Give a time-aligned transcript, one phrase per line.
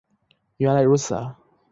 [0.57, 1.37] 原来如此啊